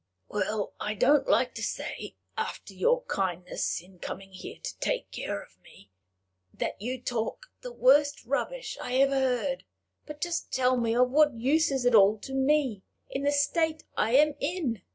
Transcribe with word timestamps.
"Well! 0.29 0.73
I 0.79 0.95
don't 0.95 1.27
like 1.27 1.53
to 1.53 1.61
say, 1.61 2.15
after 2.35 2.73
your 2.73 3.03
kindness 3.03 3.79
in 3.83 3.99
coming 3.99 4.31
here 4.31 4.57
to 4.63 4.79
take 4.79 5.11
care 5.11 5.43
of 5.43 5.59
me, 5.61 5.91
that 6.55 6.81
you 6.81 6.99
talk 6.99 7.51
the 7.61 7.71
worst 7.71 8.25
rubbish 8.25 8.79
I 8.81 8.95
ever 8.95 9.13
heard; 9.13 9.63
but 10.07 10.19
just 10.19 10.51
tell 10.51 10.75
me 10.75 10.95
of 10.95 11.11
what 11.11 11.35
use 11.35 11.69
is 11.69 11.85
it 11.85 11.93
all 11.93 12.17
to 12.21 12.33
me, 12.33 12.81
in 13.11 13.21
the 13.21 13.31
state 13.31 13.83
I 13.95 14.15
am 14.15 14.33
in! 14.39 14.81